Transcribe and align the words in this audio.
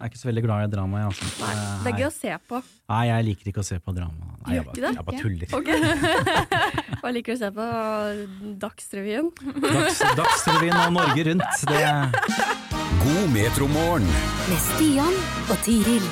Jeg 0.00 0.06
er 0.06 0.12
ikke 0.14 0.18
så 0.18 0.28
veldig 0.30 0.42
glad 0.46 0.62
i 0.64 0.68
drama. 0.72 0.98
jeg, 0.98 1.06
Altså. 1.10 1.26
Nei, 1.44 1.54
det 1.84 1.90
er 1.90 1.98
gøy 1.98 2.06
å 2.06 2.12
se 2.14 2.36
på. 2.48 2.60
Nei, 2.88 3.00
jeg 3.10 3.24
liker 3.26 3.50
ikke 3.50 3.60
å 3.60 3.66
se 3.68 3.76
på 3.84 3.92
drama. 3.92 4.30
Nei, 4.46 4.54
jeg 4.54 4.64
bare, 4.64 4.80
det? 4.80 4.92
jeg 4.96 5.04
bare 5.04 5.20
tuller. 5.20 5.48
Okay. 5.58 5.76
Hva 7.02 7.12
liker 7.12 7.34
du 7.34 7.36
å 7.36 7.40
se 7.42 7.50
på? 7.58 7.66
Dagsrevyen? 8.64 9.28
Dags, 9.60 10.00
Dagsrevyen 10.22 10.78
og 10.86 10.96
Norge 10.96 11.26
Rundt, 11.28 11.66
det 11.68 11.84
God 13.04 13.28
metromorgen. 13.36 14.08
med 14.48 14.64
Stian 14.70 15.20
og 15.52 15.60
Tiril. 15.68 16.08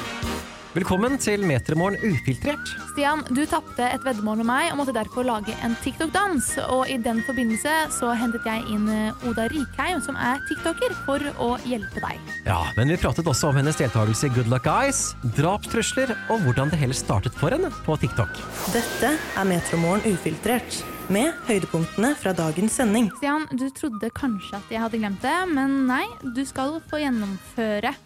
Velkommen 0.79 1.17
til 1.19 1.43
Metermorgen 1.43 1.99
ufiltrert. 2.07 2.69
Stian, 2.93 3.25
du 3.35 3.41
tapte 3.51 3.83
et 3.83 4.05
veddemål 4.07 4.39
med 4.39 4.47
meg 4.47 4.69
og 4.71 4.77
måtte 4.79 4.93
derfor 4.95 5.27
lage 5.27 5.57
en 5.67 5.73
TikTok-dans. 5.83 6.53
Og 6.71 6.93
i 6.93 7.01
den 7.03 7.19
forbindelse 7.27 7.73
så 7.97 8.13
hentet 8.15 8.47
jeg 8.47 8.63
inn 8.71 8.85
eh, 8.93 9.27
Oda 9.27 9.49
Rikheim, 9.51 9.99
som 10.05 10.15
er 10.15 10.39
tiktoker, 10.47 10.95
for 11.03 11.25
å 11.43 11.51
hjelpe 11.67 11.99
deg. 12.05 12.31
Ja, 12.47 12.61
Men 12.77 12.93
vi 12.93 13.01
pratet 13.01 13.27
også 13.27 13.51
om 13.51 13.59
hennes 13.59 13.81
deltakelse 13.81 14.31
i 14.31 14.35
Good 14.37 14.53
Luck 14.53 14.71
Eyes, 14.71 15.17
drapstrusler 15.41 16.15
og 16.29 16.47
hvordan 16.47 16.71
det 16.71 16.79
hele 16.79 16.95
startet 16.95 17.35
for 17.35 17.51
henne 17.51 17.73
på 17.83 17.99
TikTok. 17.99 18.39
Dette 18.71 19.17
er 19.19 19.51
Metromorgen 19.51 20.07
ufiltrert, 20.07 20.85
med 21.09 21.33
høydepunktene 21.49 22.13
fra 22.21 22.35
dagens 22.37 22.75
sending. 22.79 23.09
Stian, 23.17 23.49
du 23.51 23.67
trodde 23.75 24.13
kanskje 24.15 24.61
at 24.61 24.75
jeg 24.75 24.85
hadde 24.85 25.01
glemt 25.01 25.25
det, 25.25 25.39
men 25.57 25.81
nei, 25.89 26.05
du 26.37 26.45
skal 26.47 26.77
få 26.87 27.01
gjennomføre 27.01 27.97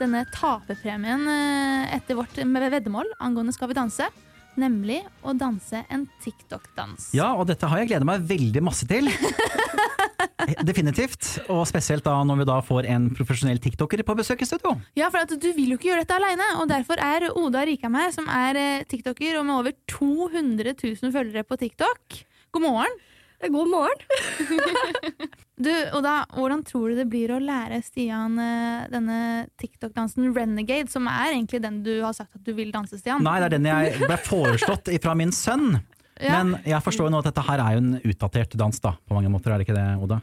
denne 0.00 0.24
taperpremien 0.34 1.26
eh, 1.30 1.96
etter 1.96 2.18
vårt 2.18 2.36
veddemål 2.36 3.10
angående 3.22 3.54
Skal 3.56 3.70
vi 3.72 3.78
danse. 3.78 4.08
Nemlig 4.56 5.02
å 5.20 5.34
danse 5.36 5.82
en 5.92 6.06
TikTok-dans. 6.24 7.10
Ja, 7.16 7.34
og 7.36 7.44
dette 7.50 7.68
har 7.68 7.82
jeg 7.82 7.90
gledet 7.90 8.08
meg 8.08 8.24
veldig 8.24 8.62
masse 8.64 8.88
til. 8.88 9.10
Definitivt. 10.68 11.28
Og 11.52 11.66
spesielt 11.68 12.06
da 12.06 12.14
når 12.24 12.40
vi 12.40 12.46
da 12.48 12.56
får 12.64 12.88
en 12.94 13.10
profesjonell 13.16 13.60
tiktoker 13.62 14.00
på 14.06 14.16
besøk 14.16 14.44
i 14.44 14.48
studio. 14.48 14.76
Ja, 14.96 15.10
for 15.12 15.26
at 15.26 15.34
du 15.34 15.48
vil 15.52 15.74
jo 15.74 15.80
ikke 15.80 15.90
gjøre 15.90 16.06
dette 16.06 16.16
alene, 16.16 16.48
og 16.62 16.70
derfor 16.72 17.02
er 17.02 17.28
Oda 17.34 17.66
Rikheim 17.68 17.98
her, 18.00 18.14
som 18.16 18.30
er 18.32 18.60
eh, 18.60 18.86
tiktoker 18.88 19.40
og 19.40 19.48
med 19.48 19.58
over 19.58 19.76
200 19.92 20.76
000 20.78 21.12
følgere 21.12 21.44
på 21.44 21.60
TikTok. 21.60 22.22
God 22.56 22.64
morgen. 22.64 23.02
God 23.44 23.68
morgen. 23.68 25.36
Du, 25.56 25.70
Oda, 25.96 26.26
hvordan 26.36 26.60
tror 26.68 26.90
du 26.92 26.98
det 26.98 27.06
blir 27.08 27.30
å 27.32 27.38
lære 27.40 27.78
Stian 27.84 28.36
eh, 28.42 28.86
denne 28.92 29.18
TikTok-dansen 29.56 30.28
Renegade, 30.36 30.90
som 30.92 31.08
er 31.08 31.32
egentlig 31.32 31.62
den 31.64 31.78
du 31.86 31.94
har 32.02 32.12
sagt 32.16 32.36
at 32.36 32.44
du 32.44 32.52
vil 32.58 32.74
danse, 32.74 32.98
Stian? 33.00 33.24
Nei, 33.24 33.38
det 33.40 33.48
er 33.48 33.54
den 33.56 33.68
jeg 33.70 34.02
ble 34.02 34.18
foreslått 34.20 34.92
fra 35.02 35.18
min 35.18 35.34
sønn. 35.34 35.76
Ja. 36.16 36.38
Men 36.40 36.62
jeg 36.64 36.80
forstår 36.80 37.10
jo 37.10 37.12
nå 37.12 37.18
at 37.20 37.26
dette 37.28 37.42
her 37.44 37.60
er 37.60 37.74
jo 37.74 37.80
en 37.82 37.96
utdatert 38.08 38.54
dans, 38.56 38.78
da, 38.80 38.94
på 39.04 39.12
mange 39.12 39.28
måter. 39.28 39.52
Er 39.52 39.60
det 39.60 39.66
ikke 39.66 39.74
det, 39.76 39.82
Oda? 40.00 40.16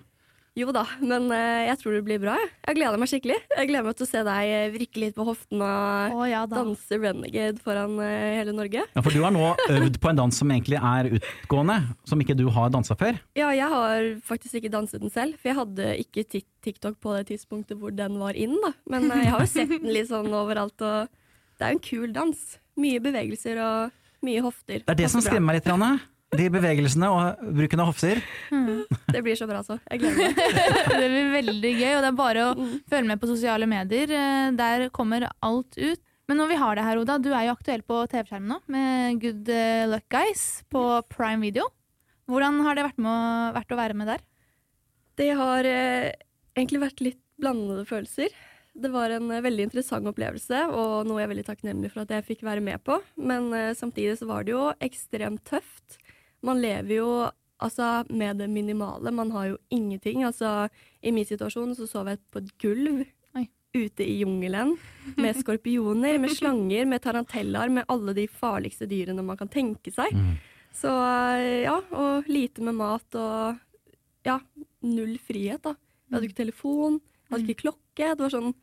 Jo 0.53 0.69
da, 0.69 0.83
men 1.01 1.31
eh, 1.33 1.63
jeg 1.65 1.79
tror 1.81 1.95
det 1.95 2.03
blir 2.05 2.19
bra. 2.21 2.35
jeg. 2.37 2.49
Jeg 2.67 2.77
gleder 2.77 2.99
meg 3.01 3.09
skikkelig. 3.09 3.37
Jeg 3.57 3.69
gleder 3.71 3.87
meg 3.87 3.95
til 3.97 4.05
å 4.05 4.09
se 4.11 4.19
deg 4.27 4.51
eh, 4.53 4.65
vrikke 4.75 5.01
litt 5.01 5.15
på 5.17 5.25
hoften 5.25 5.63
og 5.65 6.13
oh, 6.19 6.25
ja 6.29 6.43
da. 6.45 6.59
danse 6.59 6.99
renegade 7.01 7.57
foran 7.63 7.95
eh, 8.05 8.35
hele 8.37 8.53
Norge. 8.53 8.83
Ja, 8.85 9.01
For 9.01 9.09
du 9.09 9.23
har 9.25 9.33
nå 9.33 9.47
øvd 9.73 9.97
på 10.03 10.11
en 10.11 10.19
dans 10.21 10.37
som 10.43 10.53
egentlig 10.53 10.77
er 10.77 11.09
utgående, 11.17 11.79
som 12.05 12.21
ikke 12.21 12.37
du 12.37 12.45
har 12.53 12.69
dansa 12.69 12.93
før. 12.99 13.17
Ja, 13.39 13.49
jeg 13.57 13.71
har 13.73 14.05
faktisk 14.29 14.61
ikke 14.61 14.75
danset 14.77 15.01
den 15.01 15.15
selv, 15.15 15.41
for 15.41 15.49
jeg 15.49 15.57
hadde 15.63 15.89
ikke 16.05 16.27
TikTok 16.29 17.01
på 17.01 17.17
det 17.17 17.31
tidspunktet 17.33 17.81
hvor 17.81 17.95
den 17.97 18.21
var 18.21 18.37
inn, 18.37 18.53
da. 18.61 18.75
Men 18.93 19.09
jeg 19.09 19.33
har 19.33 19.41
jo 19.41 19.49
sett 19.55 19.73
den 19.73 19.89
litt 19.89 20.11
sånn 20.13 20.29
overalt, 20.37 20.77
og 20.85 21.09
det 21.57 21.65
er 21.65 21.73
jo 21.73 21.81
en 21.81 21.85
kul 21.89 22.13
dans. 22.13 22.47
Mye 22.77 23.01
bevegelser 23.01 23.57
og 23.65 23.99
mye 24.23 24.45
hofter. 24.45 24.85
Det 24.85 24.93
er 24.93 25.01
det 25.01 25.09
som 25.17 25.25
skremmer 25.25 25.49
meg 25.49 25.63
litt. 25.63 25.73
Ranne. 25.73 25.95
De 26.37 26.47
bevegelsene 26.53 27.09
og 27.13 27.43
bruken 27.57 27.81
av 27.83 27.91
hofter. 27.91 28.21
Det 29.13 29.21
blir 29.25 29.37
så 29.37 29.47
bra, 29.49 29.61
så. 29.65 29.77
Jeg 29.91 30.01
gleder 30.01 30.33
meg. 30.33 30.57
Det 31.03 31.09
blir 31.11 31.29
veldig 31.33 31.73
gøy, 31.79 31.91
og 31.97 32.01
det 32.05 32.09
er 32.09 32.17
bare 32.17 32.45
å 32.49 32.55
følge 32.89 33.09
med 33.11 33.21
på 33.21 33.29
sosiale 33.29 33.67
medier. 33.69 34.11
eh, 34.13 34.49
Der 34.57 34.87
kommer 34.95 35.27
alt 35.45 35.77
ut. 35.77 36.01
Men 36.31 36.39
når 36.39 36.53
vi 36.53 36.57
har 36.61 36.77
det 36.79 36.85
her, 36.87 36.99
Oda, 37.01 37.17
du 37.19 37.29
er 37.35 37.49
jo 37.49 37.53
aktuell 37.57 37.81
på 37.83 37.97
TV-skjermen 38.11 38.53
nå 38.53 38.59
med 38.71 39.17
Good 39.21 39.49
eh, 39.51 39.83
Luck 39.91 40.05
Guys 40.13 40.63
på 40.71 40.83
Prime 41.11 41.43
Video. 41.43 41.67
Hvordan 42.31 42.61
har 42.63 42.77
det 42.79 42.85
vært, 42.87 43.01
med 43.03 43.11
å, 43.11 43.51
vært 43.57 43.73
å 43.75 43.79
være 43.81 43.97
med 43.99 44.07
der? 44.13 44.23
Det 45.19 45.29
har 45.37 45.67
eh, 45.67 46.13
egentlig 46.55 46.79
vært 46.85 47.03
litt 47.03 47.19
blandede 47.43 47.83
følelser. 47.89 48.31
Det 48.73 48.89
var 48.89 49.11
en 49.13 49.27
eh, 49.35 49.43
veldig 49.43 49.67
interessant 49.67 50.07
opplevelse, 50.09 50.63
og 50.71 51.03
noe 51.09 51.19
jeg 51.19 51.27
er 51.27 51.33
veldig 51.35 51.45
takknemlig 51.51 51.91
for 51.93 52.05
at 52.07 52.15
jeg 52.15 52.25
fikk 52.31 52.47
være 52.47 52.63
med 52.65 52.79
på. 52.87 52.97
Men 53.19 53.51
eh, 53.53 53.73
samtidig 53.77 54.15
så 54.21 54.29
var 54.31 54.47
det 54.47 54.55
jo 54.55 54.63
ekstremt 54.81 55.43
tøft. 55.51 55.99
Man 56.43 56.61
lever 56.61 56.97
jo 56.97 57.09
altså, 57.63 58.03
med 58.09 58.41
det 58.43 58.49
minimale. 58.51 59.11
Man 59.11 59.31
har 59.31 59.51
jo 59.53 59.57
ingenting. 59.73 60.23
Altså, 60.27 60.67
I 61.01 61.11
min 61.15 61.27
situasjon 61.27 61.75
så 61.77 61.87
sov 61.89 62.09
jeg 62.11 62.21
på 62.31 62.41
et 62.43 62.51
gulv 62.61 63.03
Oi. 63.37 63.45
ute 63.75 64.05
i 64.05 64.19
jungelen 64.21 64.75
med 65.15 65.39
skorpioner, 65.39 66.19
med 66.21 66.35
slanger, 66.35 66.87
med 66.89 67.03
tarantellaer, 67.03 67.71
med 67.71 67.87
alle 67.91 68.15
de 68.17 68.27
farligste 68.27 68.89
dyrene 68.89 69.25
man 69.25 69.39
kan 69.39 69.51
tenke 69.51 69.93
seg. 69.93 70.11
Så 70.73 70.89
eh, 70.89 71.63
ja, 71.67 71.77
og 71.93 72.29
lite 72.31 72.63
med 72.65 72.77
mat 72.79 73.17
og 73.19 73.59
ja, 74.25 74.39
null 74.83 75.17
frihet, 75.21 75.63
da. 75.63 75.75
Jeg 76.07 76.17
hadde 76.17 76.29
ikke 76.29 76.41
telefon, 76.43 76.99
jeg 76.99 77.33
hadde 77.33 77.47
ikke 77.47 77.63
klokke. 77.63 78.09
Det 78.13 78.25
var 78.25 78.33
sånn, 78.33 78.53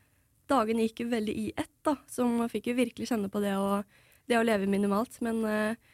Dagene 0.51 0.83
gikk 0.83 1.05
jo 1.05 1.13
veldig 1.13 1.35
i 1.39 1.45
ett, 1.55 1.77
da, 1.87 1.95
så 2.11 2.25
man 2.27 2.51
fikk 2.51 2.73
jo 2.73 2.79
virkelig 2.81 3.07
kjenne 3.07 3.29
på 3.31 3.39
det 3.43 3.53
å, 3.55 3.85
det 4.27 4.35
å 4.35 4.43
leve 4.43 4.67
minimalt. 4.67 5.21
Men 5.23 5.45
eh, 5.47 5.91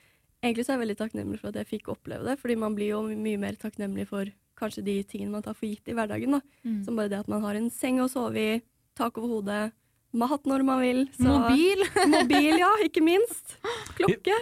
egentlig 0.47 0.67
så 0.67 0.73
er 0.73 0.79
jeg 0.79 0.85
veldig 0.87 0.99
takknemlig 1.03 1.41
for 1.43 1.49
at 1.53 1.59
jeg 1.61 1.69
fikk 1.75 1.89
oppleve 1.95 2.25
det, 2.31 2.39
fordi 2.41 2.57
man 2.59 2.75
blir 2.79 2.93
jo 2.95 3.03
mye 3.09 3.39
mer 3.43 3.57
takknemlig 3.61 4.07
for 4.11 4.31
kanskje 4.57 4.85
de 4.87 4.95
tingene 5.05 5.35
man 5.35 5.43
tar 5.45 5.55
for 5.59 5.69
gitt 5.69 5.89
i 5.93 5.97
hverdagen. 5.97 6.39
da. 6.39 6.41
Som 6.87 6.97
bare 6.97 7.11
det 7.13 7.19
at 7.25 7.29
man 7.29 7.43
har 7.45 7.59
en 7.59 7.69
seng 7.71 7.99
å 8.01 8.09
sove 8.09 8.41
i, 8.41 8.63
tak 8.97 9.19
over 9.21 9.29
hodet, 9.37 9.73
mat 10.17 10.47
når 10.49 10.63
man 10.65 10.81
vil. 10.81 11.03
så- 11.19 11.29
Mobil? 11.29 11.83
Mobil, 12.15 12.57
ja, 12.63 12.71
ikke 12.87 13.03
minst. 13.05 13.59
Klokke. 13.99 14.33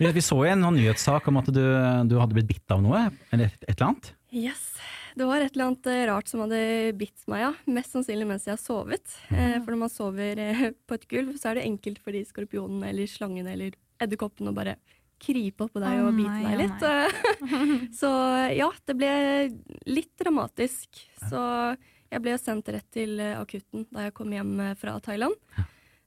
Vi, 0.00 0.10
vi 0.10 0.20
så 0.24 0.40
jo 0.42 0.50
en 0.50 0.64
sånn 0.66 0.74
nyhetssak 0.80 1.28
om 1.30 1.38
at 1.38 1.52
du, 1.54 1.62
du 2.10 2.16
hadde 2.18 2.34
blitt 2.34 2.48
bitt 2.50 2.74
av 2.74 2.82
noe, 2.82 3.04
eller 3.30 3.52
et 3.62 3.68
eller 3.76 3.86
annet. 3.92 4.10
Yes. 4.34 4.64
Det 5.14 5.28
var 5.28 5.38
et 5.44 5.54
eller 5.54 5.68
annet 5.70 5.86
eh, 5.92 6.00
rart 6.10 6.26
som 6.26 6.40
hadde 6.42 6.58
bitt 6.98 7.22
meg, 7.30 7.44
ja. 7.44 7.52
Mest 7.70 7.92
sannsynlig 7.94 8.26
mens 8.26 8.48
jeg 8.48 8.56
har 8.56 8.58
sovet. 8.64 9.06
Eh, 9.30 9.60
for 9.62 9.70
når 9.70 9.78
man 9.84 9.92
sover 9.94 10.40
eh, 10.42 10.64
på 10.90 10.96
et 10.98 11.06
gulv, 11.12 11.36
så 11.38 11.52
er 11.52 11.60
det 11.60 11.68
enkelt 11.68 12.00
for 12.02 12.10
de 12.16 12.24
skorpionene 12.26 12.90
eller 12.90 13.06
slangene 13.06 13.52
eller 13.54 13.76
edderkoppene 14.02 14.50
å 14.50 14.56
bare 14.56 14.74
krype 15.20 15.66
oppå 15.66 15.82
deg 15.82 16.02
og 16.04 16.16
bite 16.16 16.38
deg 16.44 16.60
litt. 16.60 16.86
så 18.00 18.10
ja, 18.54 18.68
det 18.86 18.96
ble 18.98 19.12
litt 19.88 20.12
dramatisk. 20.20 21.02
Så 21.28 21.42
jeg 22.14 22.22
ble 22.22 22.34
sendt 22.38 22.70
rett 22.70 22.90
til 22.94 23.18
eh, 23.22 23.38
akutten 23.38 23.86
da 23.90 24.08
jeg 24.08 24.16
kom 24.16 24.34
hjem 24.34 24.52
eh, 24.62 24.76
fra 24.78 24.98
Thailand. 25.02 25.34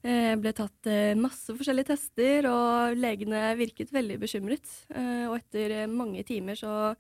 Jeg 0.08 0.40
ble 0.40 0.54
tatt 0.56 0.88
eh, 0.88 1.18
masse 1.20 1.52
forskjellige 1.52 1.90
tester, 1.90 2.48
og 2.48 2.96
legene 2.96 3.50
virket 3.60 3.92
veldig 3.96 4.20
bekymret. 4.22 4.76
Eh, 4.94 5.26
og 5.28 5.40
etter 5.40 5.82
eh, 5.82 5.90
mange 5.92 6.24
timer 6.28 6.60
så 6.60 6.94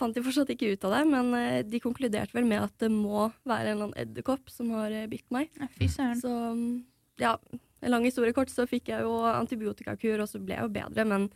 fant 0.00 0.16
de 0.16 0.24
fortsatt 0.24 0.50
ikke 0.54 0.72
ut 0.74 0.86
av 0.88 0.96
det, 0.96 1.02
men 1.12 1.34
eh, 1.38 1.60
de 1.66 1.82
konkluderte 1.82 2.34
vel 2.36 2.48
med 2.48 2.64
at 2.64 2.74
det 2.82 2.90
må 2.92 3.28
være 3.44 3.70
en 3.70 3.74
eller 3.74 3.90
annen 3.90 3.98
edderkopp 4.02 4.50
som 4.52 4.72
har 4.74 4.94
eh, 4.94 5.08
bitt 5.10 5.28
meg. 5.34 5.52
Fy 5.76 5.90
søren. 5.92 6.18
Så 6.22 6.32
mm, 6.56 6.70
ja, 7.22 7.36
en 7.82 7.90
lang 7.94 8.04
historie 8.04 8.34
kort, 8.36 8.50
så 8.52 8.66
fikk 8.68 8.90
jeg 8.92 9.06
jo 9.06 9.14
antibiotikakur, 9.28 10.20
og 10.24 10.28
så 10.30 10.40
ble 10.42 10.56
jeg 10.56 10.66
jo 10.66 10.72
bedre, 10.74 11.04
men 11.08 11.28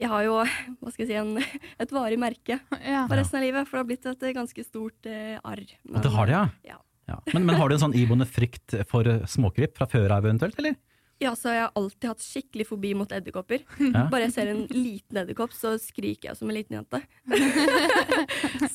jeg 0.00 0.10
har 0.12 0.26
jo 0.26 0.34
hva 0.80 0.92
skal 0.92 1.06
jeg 1.06 1.12
si, 1.12 1.20
en, 1.20 1.60
et 1.82 1.94
varig 1.94 2.18
merke 2.20 2.58
Ja. 2.82 3.06
for 3.06 3.16
resten 3.16 3.40
av 3.40 3.46
livet, 3.46 3.68
for 3.68 3.78
det 3.78 3.84
har 3.84 3.90
blitt 3.92 4.10
et 4.12 4.26
eh, 4.28 4.34
ganske 4.36 4.64
stort 4.66 5.08
eh, 5.08 5.38
arr. 5.42 5.64
Men, 5.88 6.02
det 6.04 6.12
har 6.12 6.26
det, 6.28 6.36
ja? 6.36 6.44
ja. 6.74 6.80
Ja. 7.06 7.20
Men, 7.32 7.44
men 7.46 7.54
har 7.54 7.70
du 7.70 7.76
en 7.76 7.84
sånn 7.84 7.94
iboende 7.94 8.26
frykt 8.26 8.74
for 8.90 9.06
småkryp 9.30 9.76
fra 9.78 9.86
før 9.86 10.10
av 10.16 10.24
eventuelt, 10.26 10.56
eller? 10.58 10.74
Ja, 11.18 11.30
så 11.32 11.48
jeg 11.48 11.62
har 11.64 11.70
alltid 11.80 12.10
hatt 12.10 12.20
skikkelig 12.20 12.66
fobi 12.68 12.90
mot 12.98 13.12
edderkopper. 13.12 13.62
Ja. 13.96 14.02
Bare 14.12 14.26
jeg 14.26 14.34
ser 14.34 14.50
en 14.50 14.64
liten 14.68 15.20
edderkopp, 15.22 15.54
så 15.56 15.76
skriker 15.80 16.30
jeg 16.30 16.36
som 16.36 16.50
en 16.50 16.56
liten 16.58 16.76
jente. 16.76 17.00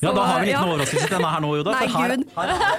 Ja, 0.02 0.10
da 0.10 0.24
har 0.26 0.40
vi 0.42 0.48
en 0.48 0.48
liten 0.48 0.56
ja. 0.56 0.62
overraskelse 0.66 1.08
til 1.12 1.24
her 1.26 1.42
nå, 1.44 1.50
Joda. 1.60 1.74
Nei, 1.76 1.86
her, 1.92 2.14
gud. 2.16 2.24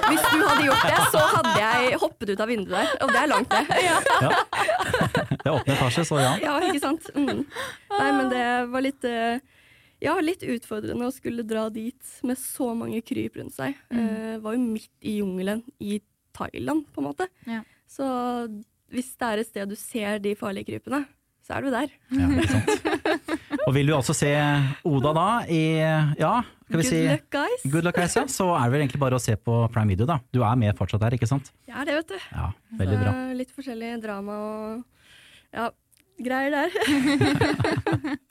Hvis 0.10 0.26
du 0.26 0.42
hadde 0.44 0.66
gjort 0.68 0.84
det, 0.90 1.06
så 1.14 1.22
hadde 1.38 1.54
jeg 1.62 2.00
hoppet 2.02 2.34
ut 2.34 2.44
av 2.44 2.52
vinduet 2.52 2.76
der. 2.76 2.92
Og 3.06 3.14
det 3.14 3.22
er 3.22 3.30
langt, 3.32 3.54
det. 3.54 3.78
Ja, 3.86 3.96
det 4.04 5.48
er 5.48 5.54
åttende 5.54 5.78
etasje, 5.78 6.06
så 6.10 6.20
ja. 6.20 6.34
ja 6.44 6.58
ikke 6.68 6.84
sant? 6.84 7.08
Mm. 7.16 7.44
Nei, 7.94 8.10
men 8.18 8.32
det 8.34 8.46
var 8.74 8.84
litt 8.84 9.08
eh, 9.08 9.40
ja, 10.04 10.18
litt 10.20 10.44
utfordrende 10.44 11.08
å 11.08 11.16
skulle 11.16 11.46
dra 11.48 11.70
dit 11.72 12.16
med 12.28 12.40
så 12.40 12.74
mange 12.76 13.00
kryp 13.08 13.40
rundt 13.40 13.56
seg. 13.56 13.80
Eh, 13.94 14.36
var 14.44 14.58
jo 14.58 14.66
midt 14.66 14.92
i 15.08 15.18
jungelen 15.22 15.64
i 15.80 16.02
Thailand, 16.36 16.90
på 16.92 17.04
en 17.04 17.08
måte. 17.08 17.30
Ja. 17.48 17.62
Så 17.88 18.06
hvis 18.94 19.12
det 19.20 19.30
er 19.30 19.42
et 19.42 19.50
sted 19.50 19.70
du 19.74 19.78
ser 19.80 20.22
de 20.24 20.36
farlige 20.40 20.70
krypene, 20.72 21.04
så 21.44 21.58
er 21.58 21.66
du 21.66 21.74
der. 21.74 21.92
ja 22.16 22.28
ikke 22.32 22.52
sant. 22.54 22.70
Og 23.68 23.74
vil 23.76 23.88
du 23.90 23.94
altså 23.96 24.14
se 24.16 24.30
Oda 24.88 25.12
da 25.16 25.28
i 25.52 25.62
ja, 26.20 26.34
skal 26.68 26.80
vi 26.80 26.84
Good 26.84 26.90
si 26.90 27.02
luck, 27.08 27.26
guys. 27.32 27.64
Good 27.68 27.88
luck, 27.88 27.98
guys, 28.00 28.16
ja. 28.18 28.24
Så 28.32 28.48
er 28.56 28.64
det 28.66 28.74
vel 28.74 28.84
egentlig 28.86 29.02
bare 29.04 29.20
å 29.20 29.24
se 29.24 29.36
på 29.40 29.58
Prime 29.74 29.92
Video, 29.92 30.08
da. 30.10 30.18
Du 30.36 30.42
er 30.44 30.58
med 30.60 30.76
fortsatt 30.80 31.04
der, 31.04 31.16
ikke 31.18 31.30
sant? 31.30 31.52
Jeg 31.70 31.76
er 31.80 31.90
det, 31.90 31.96
vet 32.00 32.14
du. 32.14 32.28
Ja, 32.32 32.50
veldig 32.80 33.00
bra. 33.02 33.14
Så 33.14 33.38
litt 33.40 33.56
forskjellig 33.56 33.92
drama 34.04 34.38
og 34.44 35.56
ja, 35.56 35.68
greier 36.24 36.56
der. 36.56 36.70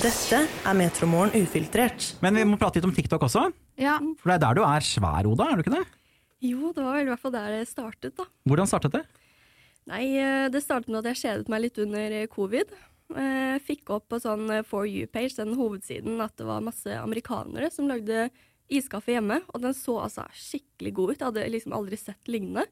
Dette 0.00 0.38
er 0.46 0.76
Metromorgen 0.78 1.44
ufiltrert. 1.44 2.12
Men 2.24 2.38
vi 2.40 2.46
må 2.48 2.60
prate 2.60 2.80
litt 2.80 2.88
om 2.88 2.94
TikTok 2.96 3.26
også. 3.26 3.48
Ja. 3.80 3.98
For 4.20 4.32
det 4.32 4.38
er 4.38 4.44
der 4.46 4.60
du 4.60 4.62
er 4.64 4.86
svær, 4.86 5.28
Oda, 5.28 5.50
er 5.50 5.58
du 5.60 5.64
ikke 5.64 5.76
det? 5.76 5.84
Jo, 6.40 6.70
det 6.72 6.84
var 6.84 6.96
vel 6.96 7.08
i 7.08 7.10
hvert 7.12 7.20
fall 7.20 7.34
der 7.34 7.50
det 7.58 7.64
startet, 7.68 8.14
da. 8.16 8.24
Hvordan 8.48 8.68
startet 8.70 8.94
det? 8.96 9.02
Nei, 9.88 10.04
eh, 10.20 10.48
det 10.52 10.60
startet 10.62 10.88
med 10.92 11.00
at 11.00 11.14
jeg 11.14 11.22
kjedet 11.24 11.48
meg 11.48 11.62
litt 11.64 11.78
under 11.78 12.12
eh, 12.20 12.26
covid. 12.30 12.74
Jeg 13.16 13.62
Fikk 13.66 13.90
opp 13.90 14.08
på 14.12 14.20
sånn 14.22 14.44
eh, 14.54 14.62
For 14.66 14.86
you-page, 14.86 15.34
den 15.38 15.56
hovedsiden, 15.58 16.20
at 16.22 16.36
det 16.38 16.46
var 16.46 16.60
masse 16.62 16.86
amerikanere 17.00 17.70
som 17.72 17.88
lagde 17.90 18.28
iskaffe 18.70 19.10
hjemme. 19.16 19.40
Og 19.50 19.64
den 19.64 19.74
så 19.74 19.96
altså 20.04 20.28
skikkelig 20.36 20.92
god 20.94 21.10
ut. 21.10 21.18
Jeg 21.18 21.26
hadde 21.26 21.46
liksom 21.56 21.72
aldri 21.74 21.96
sett 21.98 22.28
lignende. 22.30 22.68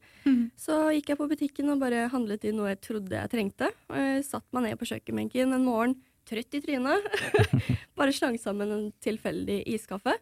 Så 0.55 0.77
gikk 0.95 1.09
jeg 1.11 1.19
på 1.19 1.27
butikken 1.27 1.73
og 1.73 1.81
bare 1.81 2.05
handlet 2.13 2.45
inn 2.47 2.55
noe 2.55 2.69
jeg 2.71 2.79
trodde 2.85 3.17
jeg 3.17 3.33
trengte. 3.33 3.71
Eh, 3.91 4.21
Satt 4.23 4.47
meg 4.55 4.69
ned 4.69 4.79
på 4.79 4.87
kjøkkenbenken 4.93 5.51
en 5.57 5.67
morgen, 5.67 5.97
trøtt 6.29 6.55
i 6.55 6.61
trynet. 6.63 7.03
bare 7.99 8.13
slang 8.15 8.37
sammen 8.39 8.71
en 8.71 8.87
tilfeldig 9.03 9.63
iskaffe. 9.75 10.15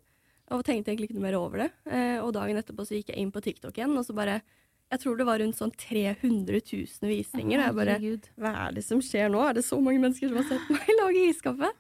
Og 0.50 0.64
tenkte 0.64 0.90
egentlig 0.94 1.12
ikke 1.12 1.20
noe 1.20 1.28
mer 1.28 1.38
over 1.38 1.66
det. 1.66 1.70
Eh, 1.92 2.18
Og 2.24 2.34
dagen 2.34 2.58
etterpå 2.58 2.88
så 2.88 2.98
gikk 2.98 3.12
jeg 3.14 3.22
inn 3.22 3.34
på 3.36 3.44
TikTok 3.46 3.78
igjen, 3.78 3.94
og 4.00 4.08
så 4.08 4.16
bare 4.18 4.40
Jeg 4.88 5.02
tror 5.04 5.18
det 5.20 5.26
var 5.28 5.42
rundt 5.42 5.58
sånn 5.58 5.74
300 5.76 6.62
000 6.64 7.10
visninger. 7.12 7.60
Og 7.60 7.66
jeg 7.66 7.76
bare 7.76 7.96
hva 8.40 8.52
er 8.68 8.76
det 8.78 8.84
som 8.88 9.02
skjer 9.04 9.28
nå? 9.34 9.42
Er 9.44 9.58
det 9.58 9.66
så 9.68 9.80
mange 9.84 10.00
mennesker 10.04 10.32
som 10.32 10.40
har 10.40 10.48
sett 10.48 10.70
meg 10.72 10.88
lage 11.02 11.26
iskaffe? 11.28 11.72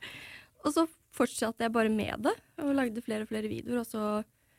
Og 0.65 0.73
så 0.75 0.83
fortsatte 1.15 1.63
jeg 1.63 1.73
bare 1.73 1.91
med 1.93 2.27
det, 2.27 2.33
og 2.61 2.75
lagde 2.77 3.01
flere 3.05 3.23
og 3.25 3.29
flere 3.31 3.49
videoer, 3.49 3.79
og 3.81 3.87
så 3.87 4.01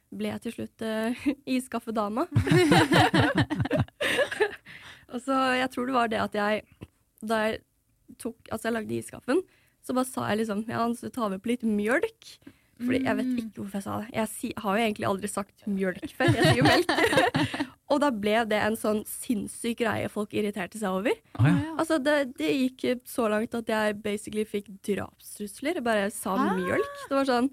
ble 0.08 0.30
jeg 0.32 0.40
til 0.46 0.54
slutt 0.56 0.78
uh, 0.86 1.26
iskaffedama. 1.58 2.24
og 5.12 5.18
så 5.24 5.34
jeg 5.60 5.68
tror 5.74 5.84
det 5.88 5.96
var 5.96 6.06
det 6.12 6.20
at 6.20 6.34
jeg 6.36 6.62
Da 7.24 7.36
jeg 7.44 7.54
tok 8.20 8.48
Altså 8.52 8.68
jeg 8.68 8.74
lagde 8.76 8.96
iskaffen, 8.96 9.40
så 9.84 9.90
bare 9.96 10.08
sa 10.08 10.28
jeg 10.30 10.40
liksom 10.40 10.60
Ja, 10.70 10.86
så 10.96 11.10
tar 11.12 11.28
vi 11.34 11.42
på 11.42 11.52
litt 11.52 11.64
mjølk. 11.68 12.22
Fordi 12.78 13.00
jeg 13.02 13.18
vet 13.18 13.30
ikke 13.42 13.62
hvorfor 13.62 13.78
jeg 13.78 13.84
sa 13.84 13.96
det. 13.98 14.08
Jeg 14.14 14.30
si, 14.32 14.50
har 14.62 14.76
jo 14.78 14.84
egentlig 14.84 15.06
aldri 15.08 15.30
sagt 15.30 15.64
mjølk 15.66 16.14
før. 16.14 16.34
Jeg 16.36 16.44
sier 16.44 16.58
jo 16.60 16.66
melk. 16.66 16.92
og 17.92 18.02
da 18.04 18.10
ble 18.14 18.34
det 18.50 18.60
en 18.62 18.76
sånn 18.78 19.00
sinnssyk 19.08 19.80
greie 19.82 20.10
folk 20.12 20.34
irriterte 20.36 20.80
seg 20.80 20.98
over. 21.00 21.16
Ah, 21.38 21.48
ja. 21.50 21.72
Altså, 21.74 21.98
det, 22.02 22.18
det 22.38 22.52
gikk 22.54 23.06
så 23.08 23.26
langt 23.32 23.56
at 23.58 23.72
jeg 23.72 23.96
basically 24.04 24.44
fikk 24.46 24.70
drapstrusler. 24.86 25.80
Jeg 25.80 25.86
bare 25.88 26.10
sa 26.14 26.36
ah. 26.38 26.52
mjølk. 26.58 27.00
Det 27.08 27.18
var 27.18 27.32
sånn 27.32 27.50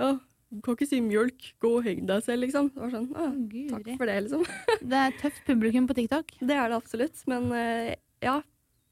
Ja, 0.00 0.14
du 0.54 0.62
kan 0.62 0.78
ikke 0.78 0.88
si 0.88 1.00
mjølk, 1.02 1.50
gå 1.62 1.72
og 1.80 1.86
heng 1.86 2.08
deg 2.08 2.24
selv, 2.24 2.44
liksom. 2.46 2.70
Det 2.72 2.82
var 2.84 2.94
sånn, 2.94 3.10
«Å, 3.10 3.28
Takk 3.74 3.88
for 3.98 4.10
det, 4.10 4.16
liksom. 4.26 4.44
Det 4.94 5.00
er 5.00 5.16
tøft 5.20 5.44
publikum 5.48 5.88
på 5.90 5.96
TikTok. 5.98 6.30
Det 6.40 6.56
er 6.56 6.70
det 6.70 6.78
absolutt. 6.78 7.20
Men 7.30 7.50
eh, 7.58 7.94
ja, 8.22 8.38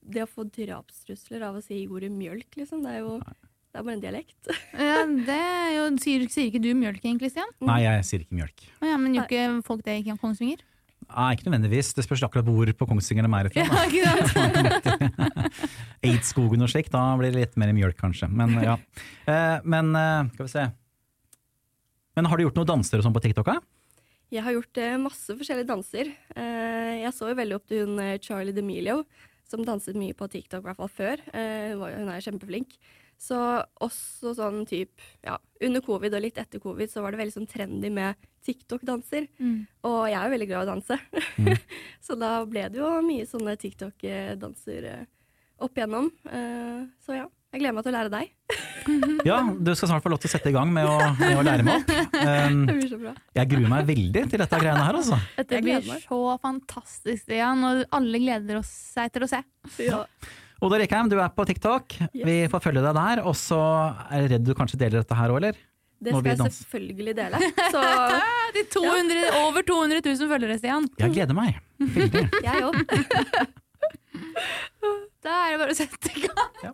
det 0.02 0.26
å 0.26 0.30
få 0.30 0.44
drapstrusler 0.50 1.44
av 1.46 1.60
å 1.60 1.64
si 1.64 1.84
ordet 1.86 2.10
mjølk, 2.12 2.50
liksom, 2.58 2.82
det 2.84 2.96
er 2.98 3.04
jo 3.04 3.16
det 3.72 3.80
er 3.80 3.86
bare 3.86 3.96
en 3.96 4.02
dialekt. 4.02 4.50
Ja, 4.88 4.98
det 5.08 5.38
er 5.38 5.70
jo, 5.78 5.86
sier, 6.02 6.26
sier 6.32 6.50
ikke 6.50 6.60
du 6.60 6.72
mjølk 6.76 7.00
egentlig, 7.04 7.32
Stian? 7.32 7.48
Nei, 7.64 7.80
jeg 7.86 8.04
sier 8.08 8.26
ikke 8.26 8.36
mjølk. 8.36 8.68
Ja, 8.84 8.98
men 9.00 9.16
gjør 9.16 9.26
ikke 9.30 9.46
folk 9.66 9.82
det 9.86 9.96
i 10.02 10.14
Kongsvinger? 10.20 10.60
Nei, 11.12 11.28
ikke 11.36 11.48
nødvendigvis. 11.48 11.92
Det 11.96 12.04
spørs 12.06 12.22
akkurat 12.26 12.46
hvor 12.46 12.70
på 12.76 12.88
Kongsvinger 12.88 13.26
de 13.26 13.32
er 13.38 13.48
da. 13.48 13.64
ikke? 13.88 15.48
Eidskogen 16.08 16.64
og 16.64 16.70
slikt, 16.72 16.92
da 16.94 17.02
blir 17.20 17.32
det 17.32 17.42
litt 17.42 17.58
mer 17.60 17.72
mjølk 17.76 17.98
kanskje. 18.00 18.28
Men 18.32 18.54
ja. 18.62 18.78
Eh, 19.28 19.58
men 19.64 19.92
eh, 19.98 20.30
skal 20.36 20.48
vi 20.48 20.52
se. 20.52 20.66
Men 22.16 22.28
har 22.28 22.36
du 22.36 22.44
gjort 22.46 22.58
noen 22.60 22.72
danser 22.74 23.00
og 23.00 23.06
sånn 23.06 23.16
på 23.16 23.24
TikTok? 23.24 23.48
da? 23.48 23.60
Jeg 24.32 24.44
har 24.46 24.56
gjort 24.56 24.80
eh, 24.80 24.96
masse 25.00 25.36
forskjellige 25.36 25.68
danser. 25.68 26.08
Eh, 26.36 26.94
jeg 27.02 27.12
så 27.16 27.28
jo 27.28 27.36
veldig 27.36 27.58
opp 27.58 27.68
til 27.68 27.84
hun 27.84 28.00
eh, 28.00 28.18
Charlie 28.24 28.56
D'Amelio, 28.56 29.02
som 29.48 29.64
danset 29.66 29.96
mye 30.00 30.16
på 30.16 30.28
TikTok, 30.32 30.62
i 30.62 30.68
hvert 30.70 30.80
fall 30.80 30.92
før. 30.92 31.24
Eh, 31.36 31.74
hun 31.76 32.08
er 32.08 32.24
kjempeflink. 32.24 32.78
Så 33.22 33.38
også 33.84 34.32
sånn 34.34 34.64
type 34.66 34.98
ja, 35.22 35.36
Under 35.62 35.82
covid 35.84 36.16
og 36.18 36.24
litt 36.24 36.40
etter 36.42 36.62
covid 36.62 36.90
så 36.90 37.04
var 37.04 37.14
det 37.14 37.20
veldig 37.20 37.36
sånn 37.36 37.50
trendy 37.50 37.90
med 37.94 38.18
TikTok-danser. 38.42 39.28
Mm. 39.38 39.60
Og 39.86 39.98
jeg 40.10 40.18
er 40.18 40.24
jo 40.26 40.32
veldig 40.32 40.48
glad 40.50 40.64
i 40.64 40.66
å 40.66 40.72
danse. 40.72 40.98
så 42.06 42.16
da 42.18 42.32
ble 42.50 42.66
det 42.72 42.80
jo 42.82 42.88
mye 43.06 43.28
sånne 43.30 43.54
TikTok-danser 43.62 44.88
eh, 44.90 45.04
opp 45.62 45.78
igjennom. 45.78 46.10
Eh, 46.26 46.82
så 47.06 47.20
ja, 47.20 47.28
jeg 47.52 47.62
gleder 47.62 47.76
meg 47.76 47.86
til 47.86 47.92
å 47.92 47.98
lære 48.00 48.14
deg. 48.16 48.32
Ja, 49.22 49.36
du 49.38 49.68
skal 49.78 49.92
snart 49.92 50.02
få 50.02 50.10
lov 50.10 50.18
til 50.18 50.26
å 50.26 50.32
sette 50.32 50.50
i 50.50 50.54
gang 50.56 50.72
med 50.74 50.88
å, 50.90 50.96
med 51.20 51.38
å 51.38 51.44
lære 51.46 51.62
meg 51.62 51.84
opp. 51.84 51.92
Um, 52.22 52.64
Det 52.66 52.74
blir 52.76 52.90
så 52.90 52.98
bra. 53.00 53.12
jeg 53.34 53.48
gruer 53.50 53.70
meg 53.70 53.86
veldig 53.88 54.20
til 54.30 54.42
dette 54.42 54.58
greiene 54.58 54.82
her, 54.86 54.98
altså. 54.98 55.16
Dette 55.38 55.58
blir 55.62 55.86
så 56.02 56.18
fantastisk, 56.42 57.22
Stian, 57.24 57.62
og 57.66 57.82
alle 57.98 58.20
gleder 58.22 58.58
oss 58.60 58.70
seg 58.94 59.10
til 59.14 59.26
å 59.26 59.30
se. 59.30 59.40
Ja. 59.82 60.04
Oda 60.62 60.78
Rikheim, 60.78 61.08
du 61.10 61.16
er 61.18 61.30
på 61.34 61.42
TikTok. 61.48 61.96
Vi 62.14 62.36
får 62.50 62.62
følge 62.62 62.82
deg 62.84 62.94
der. 62.94 63.22
Og 63.26 63.34
så 63.38 63.58
er 64.06 64.22
jeg 64.22 64.32
redd 64.36 64.44
du 64.46 64.52
kanskje 64.54 64.78
deler 64.78 65.02
dette 65.02 65.16
her 65.18 65.32
òg, 65.34 65.40
eller? 65.40 65.58
Det 66.02 66.12
skal 66.14 66.28
jeg 66.32 66.52
selvfølgelig 66.58 67.14
dele. 67.14 67.40
Så 67.74 67.82
De 68.56 68.62
200, 68.74 69.26
Over 69.42 69.66
200 69.66 70.02
000 70.06 70.30
følgere, 70.30 70.58
Stian. 70.58 70.86
Jeg 70.98 71.14
gleder 71.14 71.38
meg. 71.38 71.58
Veldig. 71.78 72.24
jeg 72.48 72.68
òg. 72.68 72.78
Da 75.22 75.34
er 75.46 75.52
det 75.52 75.58
bare 75.60 75.70
å 75.70 75.76
sette 75.78 76.10
i 76.18 76.24
gang. 76.24 76.72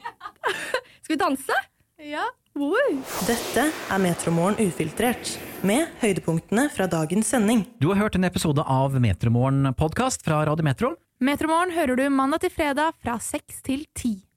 Skal 1.05 1.13
vi 1.13 1.19
danse? 1.21 1.57
Ja. 2.01 2.23
Wow. 2.57 2.95
Dette 3.29 3.67
er 3.69 4.01
Metromorgen 4.01 4.57
ufiltrert, 4.65 5.35
med 5.61 5.93
høydepunktene 6.01 6.65
fra 6.73 6.89
dagens 6.89 7.29
sending. 7.35 7.67
Du 7.77 7.91
har 7.93 8.01
hørt 8.01 8.17
en 8.17 8.25
episode 8.25 8.65
av 8.65 8.97
Metromorgen 9.05 9.69
podkast 9.77 10.25
fra 10.25 10.41
Radio 10.49 10.65
Metro. 10.65 10.95
Metromorgen 11.19 11.73
hører 11.75 11.99
du 11.99 12.05
mandag 12.15 12.45
til 12.45 12.53
fredag 12.55 12.95
fra 13.03 13.17
6 13.19 13.63
til 13.67 13.81
10. 13.99 14.28